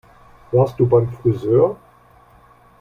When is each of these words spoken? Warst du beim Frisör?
Warst 0.51 0.79
du 0.79 0.87
beim 0.87 1.07
Frisör? 1.07 1.75